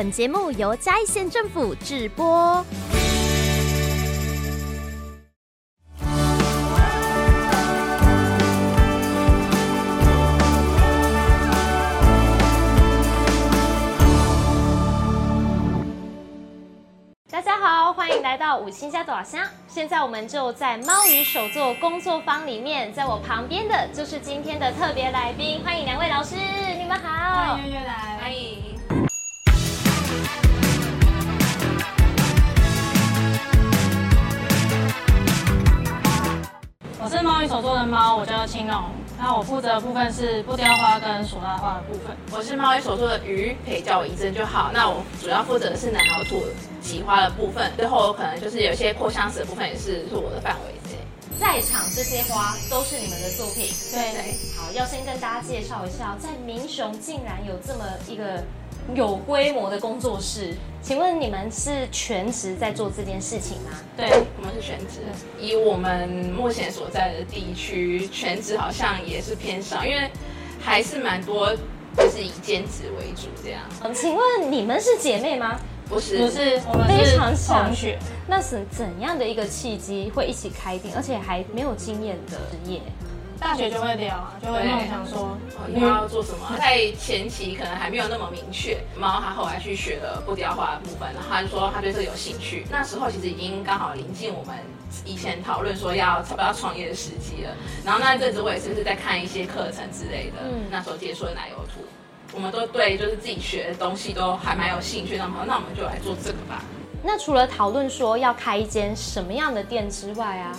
[0.00, 2.64] 本节目由嘉义县政府制播。
[17.30, 19.46] 大家好，欢迎来到五星加多少香。
[19.68, 26.36] 现在我们就在猫鱼手作工作坊里面，在我旁边的就是今天的特别来宾，欢迎两位老师，
[26.78, 28.59] 你们好，欢迎月月来，欢迎。
[37.40, 38.76] 猫语手作的猫，我叫青龙。
[39.18, 42.14] 那我负责的部分是布雕花跟索拉花的部分。
[42.30, 44.70] 我是猫一手做的鱼，可以叫我一真就好。
[44.74, 46.44] 那我主要负责的是南瑶土
[46.82, 51.00] 挤花的部分，最后可能就是有一些扩香石的部分也是是我的范围之内。
[51.40, 53.64] 在场这些花都是你们的作品。
[53.90, 54.34] 对对。
[54.58, 58.44] 好，要先跟大家介绍一下，在民雄竟然有这么一个。
[58.94, 63.70] 有规模的工作室，请问你们是全职在做这件事情吗？
[63.96, 65.00] 对，我们是全职。
[65.40, 70.10] 以我们目前所在的地区，全职好像也是偏少，因为
[70.60, 71.54] 还是蛮多，
[71.96, 73.62] 就是以兼职为主这样。
[73.82, 75.58] 嗯，请问你们是姐妹吗？
[75.88, 77.98] 不是，不是，我们非常想学。
[78.28, 82.80] 那是怎样的一个契机会一起开店，而且还没有经验的职业？
[83.40, 86.54] 大学就会聊啊，就会梦想说以后要做什么。
[86.58, 88.78] 在前期可能还没有那么明确。
[88.94, 92.66] 猫他后来去学了布雕花的部分，然后他就说他对这个有兴趣。
[92.70, 94.54] 那时候其实已经刚好临近我们
[95.06, 97.56] 以前讨论说要要不要创业的时机了。
[97.82, 100.42] 然后那阵子我也是不是在看一些课程之类的。
[100.44, 101.80] 嗯，那时候接触了奶油图，
[102.34, 105.16] 我们都对就是自己学的东西都还蛮有兴趣。
[105.16, 106.62] 那么那我们就来做这个吧。
[107.02, 110.54] 那除了讨论说要开一间什么样的店之外啊？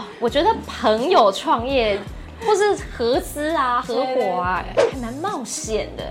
[0.00, 1.98] 哦，我觉得朋友创业，
[2.46, 6.04] 或是合资啊、合伙啊，还蛮冒险的。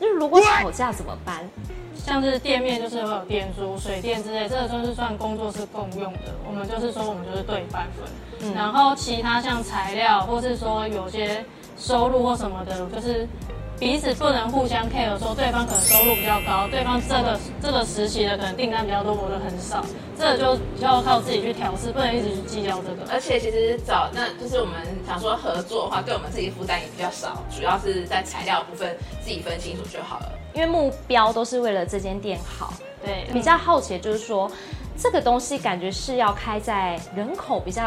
[0.00, 1.48] 那如果吵架怎么办？
[1.94, 6.34] 像是店面就是会有店租、水电之类，这个就是算工作室共用的。
[6.46, 8.04] 我们就是说，我们就是对半分。
[8.40, 11.44] 嗯，然后其他像材料，或是说有些
[11.78, 13.26] 收入或什么的，就是。
[13.84, 19.84] 彼此不能互相 care，说对方可能收入比较高，对方这个这个实习的可能订单比较多，我的很少，
[20.18, 23.12] 这就就要靠自己去调试，不能一直去计较这个。
[23.12, 24.74] 而且其实找那就是我们
[25.06, 30.32] 想说合作的话，对我们自己负担也比较少，主要是在材料部分自己分清楚就好了。
[30.54, 32.72] 因为目标都是为了这间店好。
[33.04, 34.50] 对，比较好奇的就是说。
[34.96, 37.82] 这个东西感觉是要开在人口比较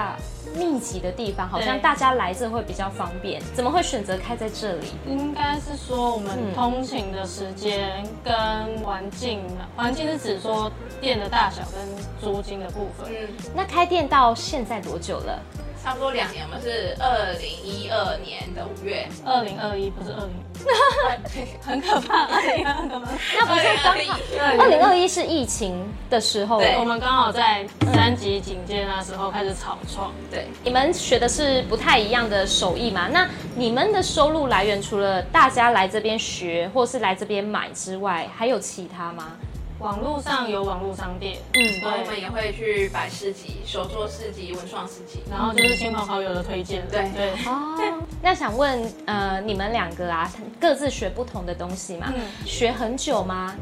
[0.56, 3.42] 密集的地方，好像大家来这会比较方便。
[3.54, 4.88] 怎么会选择开在这里？
[5.08, 8.34] 应该是说我们通勤的时间跟
[8.84, 9.42] 环境，
[9.76, 11.88] 环境是指说店的大小跟
[12.22, 13.10] 租金的部分。
[13.10, 15.42] 嗯，那开店到现在多久了？
[15.88, 22.92] 差不多两年，我们是二零一二年的五月，二零二一不是二零， 很可怕，二零二一，
[23.40, 33.08] 那不是刚好，二零二一是疫情的时候，对，我们刚好在三级警戒那时候开始草创，对，你们学的是不太一样的手艺嘛？
[33.08, 39.38] 那你们的收入来源除了大家来这边学或是来这边买之外，还有其他吗？
[39.80, 47.32] 网络上有网络商店，嗯，对，我们也会去摆市集、手作市集、文创市集，然后就是亲朋好友的推荐，对对。
[47.46, 52.12] 哦， 那想问，呃，你们两个啊，各自学不同的东西嘛？
[52.16, 53.56] 嗯，学很久吗？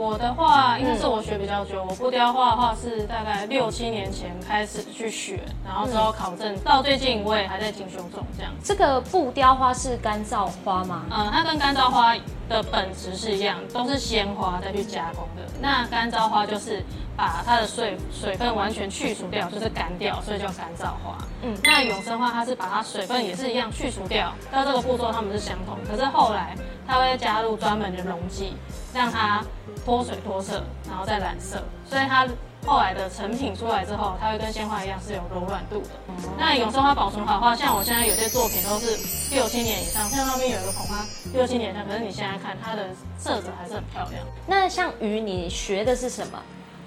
[0.00, 1.84] 我的话，应该是我学比较久。
[1.84, 8.24] 我布雕花的话是大概六七年前开始去学，然后之后考证，到最近我也还在进修中。
[8.34, 11.04] 这样，这个布雕花是干燥花吗？
[11.10, 12.16] 嗯，它跟干燥花
[12.48, 15.42] 的本质是一样，都是鲜花再去加工的。
[15.60, 16.82] 那干燥花就是
[17.14, 21.18] 把它的水水分完全去除掉，就是干掉，所以叫干燥花。
[21.42, 26.56] 嗯，那永生花它是把它水分也是一样去除掉，到这个步骤它们是相同，可是后来
[26.88, 28.54] 它会加入专门的溶剂，
[28.94, 29.44] 让它。
[29.90, 32.24] 脱水脱色，然后再染色，所以它
[32.64, 35.88] 后来的成品出来之后，它会跟鲜花一样是有柔软度的。
[36.06, 41.04] 嗯、那永生花保存好的话，像我现在有些作品都是六七年以上，像那边有一个捧花
[41.34, 44.24] 六七年以上，可是你现在看它的色泽还是很漂亮。
[44.46, 46.40] 那像鱼，你学的是什么？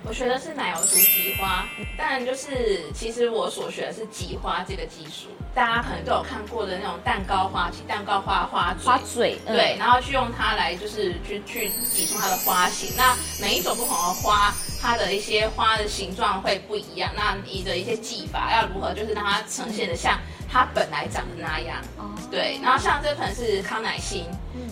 [0.06, 1.66] 我学的是奶油土挤花，
[1.98, 5.30] 但就是其实我所学的是挤花这个技术。
[5.56, 12.94] 大家可能都有看过的那种蛋糕花器，蛋糕花花嘴，花嘴，嗯、对，然后去用它来就是去去挤出它的花型。
[12.98, 17.12] 那每一种不同的花，它的一些花的形状会不一样。
[17.16, 20.20] 那你的一些技法要如何，就是让它呈现的像
[20.54, 21.82] 它本来长的那样。
[21.98, 22.60] 哦，对。
[22.62, 24.26] 然后像这盆是康乃馨，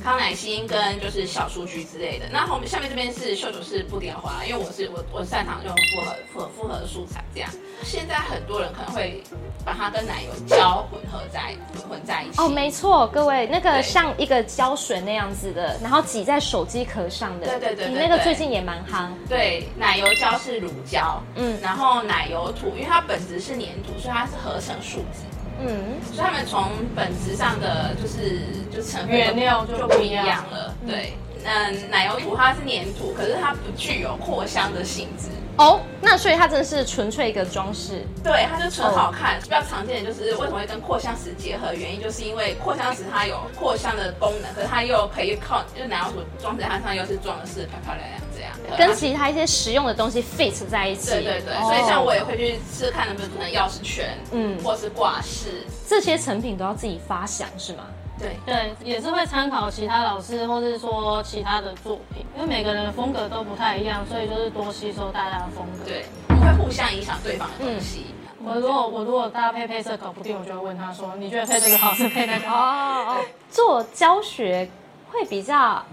[0.04, 2.25] 康乃馨跟就是小雏菊之类的。
[2.31, 7.50] 那后面下面这边是绣球是不雕花，因为我是我我擅长用复合复复合的素材这样。
[7.83, 9.24] 现在很多人可能会
[9.66, 12.39] 把它跟奶油胶混合在混混在一起。
[12.39, 17.48] 哦，没错，各位那个像一个胶水那样子的，然后挤在手机壳上的。
[17.48, 19.10] 对对对，对，你那个最近也蛮夯。
[19.27, 25.25] 对，奶油胶是乳胶，嗯，然后奶油土，因为它本质是粘土，所以它是合成树脂。
[25.63, 28.40] 嗯，所以他们从本质上的就是
[28.74, 30.75] 就成分原料就不一样了。
[30.88, 31.13] 对，
[31.44, 35.28] 嗯，奶油土它是粘土，可是它不具有扩香的性质。
[35.58, 38.02] 哦，那所以它真的是纯粹一个装饰。
[38.24, 39.40] 对，它就纯好看。
[39.42, 51.12] 比较常见的就是为什么会跟扩香石结合，原因就是因为扩香石它有扩香的功能，可是它又可以靠，就奶油土装在它上又是装的是漂漂亮亮这样，跟其他一些实用的东西 fit 在一起。
[51.12, 57.84] 对对对，所以像我也会去试试看能不能做成钥匙圈，嗯，或是挂饰，这些成品都要自己发想是吗？
[58.20, 65.86] 对对，也是会参考其他老师，或是说其他的作品，因为每个人的风格都不太一样，所以就是多吸收大家的风格。
[65.86, 68.06] 对，不会互相影响对方的东西。
[68.40, 73.18] 嗯、我如果我如果搭配配色搞不定，我就会问他说：“你觉得配这个好是配那个好？”哦哦，
[73.50, 74.70] 做教学
[75.12, 75.84] 会比较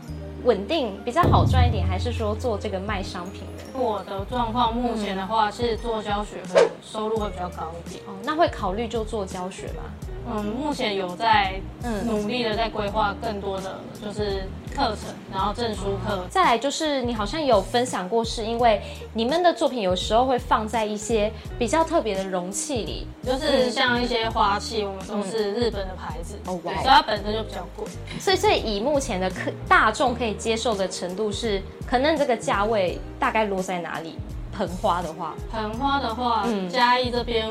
[0.45, 3.79] 稳定，比较好赚一点，还是说做这个卖商品的？
[3.79, 8.03] 我的状况目前的话是做教学会收入会比较高一点。
[8.07, 9.83] 哦，那会考虑就做教学吗？
[10.31, 11.61] 嗯，目前有在
[12.05, 16.27] 努力的在规划更多的就是课程，然后证书课。
[16.29, 18.81] 再来就是你好像有分享过，是因为
[19.15, 27.87] 你们的作品有时候会放在一些比较特别的容器里，就是像一些花器，我们都是日本的牌子，哦，所以它本身就比较贵。
[28.21, 34.19] 所以，所以以目前的客大众可以接受的程度是，可能这个价位大概落在哪里？
[34.53, 37.49] 盆花的话，盆花的话，嗯，嘉义这边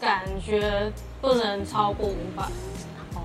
[0.00, 0.92] 感觉。
[1.20, 2.44] 不能超过五百，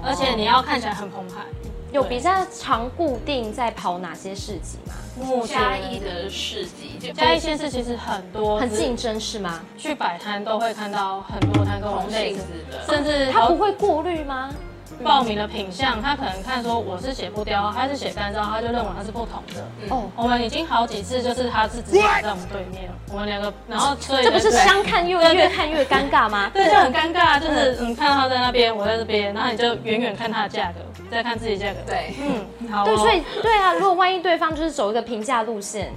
[0.04, 1.46] 而且你要看起来很澎湃。
[1.92, 4.94] 有比较常固定在跑哪些市集吗？
[5.18, 9.62] 目前嘉义的市集，嘉义县市其实很多，很竞争是吗？
[9.78, 14.50] 去摆摊都会看到很多摊跟我们类似的，甚至他不会过滤吗？
[15.04, 19.68] 报名的品相，他可能看说我是写不雕，他是写干燥，他就认为他是不同的。
[19.90, 26.50] 哦，我们已经好几次就是他是直接在我们对面，我们两个，然后所以这不是相看又越看越尴尬吗？
[26.54, 30.80] 对，就很尴尬，就是嗯，看到他在那边，我在这边，然后你就远远看他的价格，
[31.12, 31.80] 再看自己价格。
[31.86, 32.86] 对，嗯，好。
[32.86, 35.92] 对，所以对啊，如果万一对方就是走一个平价路线，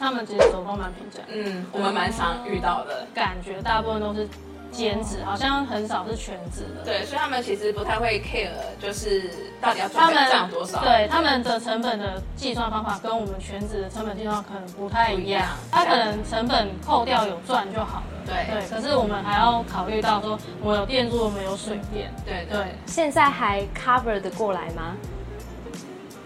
[0.00, 1.20] 他们其实走都蛮平价。
[1.28, 4.28] 嗯，我们蛮常遇到的，感觉大部分都是。
[4.74, 8.50] 兼职好像很少是全职的，对，所以他们其实不太会 care，
[8.82, 9.30] 就是
[9.60, 10.80] 到底要赚赚多少。
[10.80, 18.06] 对，他们的成本的计算方法跟我们全职的成本计算可能不太一样，他可能成本扣掉有赚就好了。
[18.26, 22.12] 对对，可是我们还要考虑到说，我有电租，我们有水电。
[22.24, 24.96] 对对，现在还 cover 的过来吗？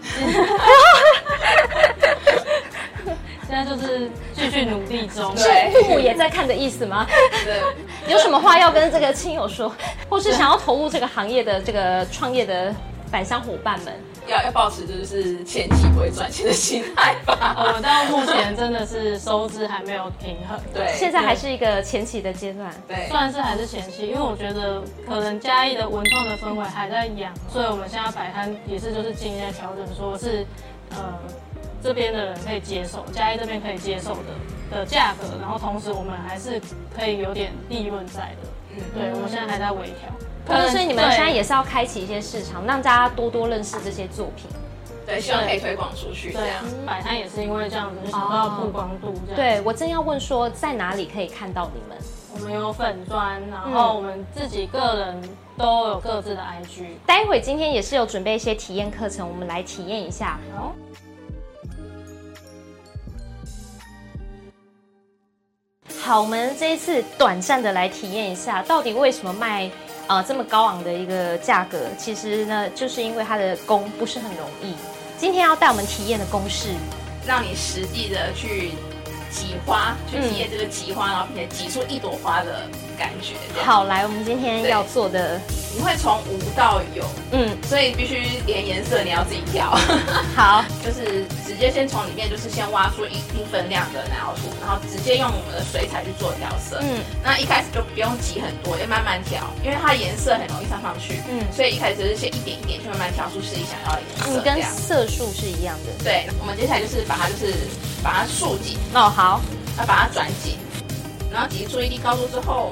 [3.49, 7.07] 现在就是继续努力中，是父母也在看的意思吗？
[7.43, 7.59] 对，
[8.13, 9.75] 有什么话要跟这个亲友说，
[10.07, 12.71] 或是想要投入这个行业的这个创业的
[13.09, 13.91] 返乡伙伴们，
[14.27, 17.55] 要要保持就是前期不会赚钱的心态吧。
[17.65, 30.45] 我们到目前真的是收支还没有平衡，对，现在还是一个前期的阶段，对，算是还是前期，因为我觉得可能嘉义的文创的氛围还在养，所以我们现在摆摊也是就是尽力在调整，说是
[30.91, 31.17] 呃。
[31.89, 36.61] 这边的人可以接受，嘉义这边可以接受的的价格，然后同时我们还是
[36.95, 38.47] 可以有点利润在的。
[38.75, 40.07] 嗯，对，我们现在还在微调。
[40.45, 44.45] 可能所以你们现在也是要开启一些市场，让大家多多认识这些作品。
[45.03, 46.31] 对，希望可以推广出去。
[46.31, 49.35] 对啊，摆摊也是因为这样子，就想到曝光度这样。
[49.35, 51.97] 对，我正要问说，在哪里可以看到你们？
[52.35, 55.19] 我们有粉砖，然后我们自己个人
[55.57, 56.83] 都有各自的 IG。
[57.07, 60.39] 待会今天也是有准备一些体验课程，我们来体验一下。
[60.55, 60.75] 好。
[66.09, 69.69] 好，我们这一次短暂的来体验一下，到底为什么卖
[70.07, 71.77] 呃这么高昂的一个价格？
[71.99, 74.73] 其实呢，就是因为它的工不是很容易。
[75.19, 76.69] 今天要带我们体验的工是，
[77.27, 78.71] 让你实际的去
[79.29, 83.35] 挤花，去体验这个挤花，然后并且挤出一朵花的感觉。
[83.61, 85.39] 好，来，我们今天要做的。
[85.75, 89.77] 你会从无到有，嗯，所以必须连颜色你要自己挑。
[90.35, 96.79] 好，就是直接先从里面就是先挖出一定分量的奶油土，然后直接用我们的水彩去做调色。
[96.81, 101.21] 嗯，那一开始就不用挤很多，要慢慢调，因为它的颜色很容易上上去。
[101.29, 104.41] 嗯，所以一开始就是先一点一点去慢慢调出自己想要的颜色。
[104.41, 106.03] 嗯，跟色素是一样的。
[106.03, 107.53] 对，我们接下来就是把它就是
[108.03, 108.77] 把它竖紧。
[108.93, 109.41] 哦，好，
[109.77, 110.57] 要把它转紧，
[111.31, 112.71] 然后挤出一定高度之后。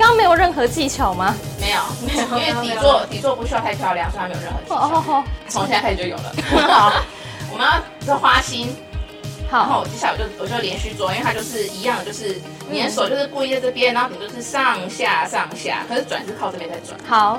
[0.00, 1.36] 刚刚没有任何技巧吗？
[1.60, 4.74] 没有，没有，因为底座底座不需要太漂亮，所以它没有任何技巧。
[4.74, 6.32] 哦哦，从现在开始就有了。
[6.66, 6.90] 好，
[7.52, 7.74] 我们要
[8.06, 8.74] 做花心。
[9.50, 12.40] 好，然后接下来我就我就连续做，因为它就是一样的，就是
[12.70, 16.98] 你的手就是故意在这边，然后你就是上下上下，可是转是靠这边在转。
[17.06, 17.38] 好。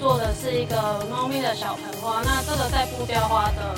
[0.00, 3.74] 做的是一个猫咪的小盆花，那这个在布雕花的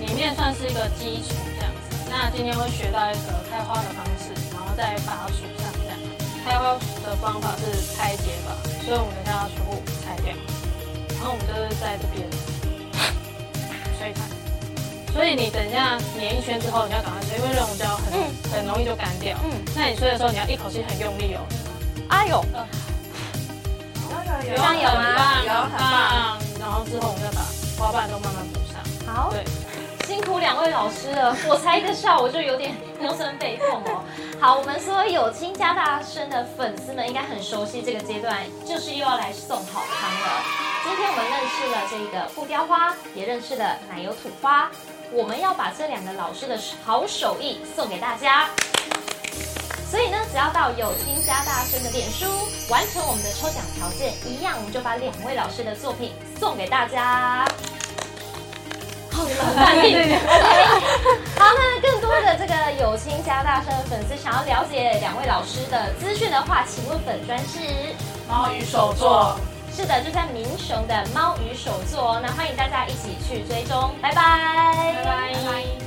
[0.00, 1.96] 里面算是一个基础这样子。
[2.08, 5.98] 那今天会学到一个开花的方式，然后再把它数上这样。
[6.44, 8.52] 开花的方法是拆解法，
[8.84, 10.34] 所以我们等下要全部拆掉。
[11.16, 12.28] 然后我们就是在这边
[13.98, 14.22] 吹它，
[15.12, 19.36] 所以你等一下粘一圈之后，你要赶快吹，因为热熔胶很、嗯、很容易就干掉。
[19.44, 21.40] 嗯，那你吹的时候，你要一口气很用力哦。
[22.08, 22.66] 哎呦，有
[24.44, 25.42] 有有，有吗？
[25.44, 26.38] 有很棒。
[26.60, 27.42] 然后之后我们再把
[27.78, 29.14] 花瓣都慢慢补上。
[29.14, 29.44] 好，对。
[30.06, 34.04] 辛苦两位老师了，我才一个笑我就有点腰酸背痛哦。
[34.40, 40.44] 好，我们说有亲家大生的粉丝们应该很熟悉这个阶段，就是又要来送好康了。
[40.84, 44.70] 今天我们认识了这个布雕花，也认识了奶油土花，
[45.10, 48.48] 我们要把这两个老师的好手艺送给大家。
[49.90, 52.26] 所以呢，只要到有心家大声的脸书
[52.68, 57.46] 完成我们的抽奖条件，一样我们就把两位老师的作品送给大家。
[59.10, 59.96] 好，你们很淡定。
[59.96, 60.18] OK，
[61.38, 67.58] 好，那更多的这个有亲家大声的粉丝想要了解两位老师的资讯的话，请问本专是
[68.28, 69.38] 猫与手作。
[69.74, 74.94] 是的，就在民雄的猫与手作，那欢迎大家一起去追踪，拜拜。
[74.96, 75.85] 拜拜。